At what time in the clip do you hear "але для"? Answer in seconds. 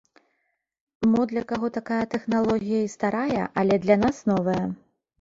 3.63-4.03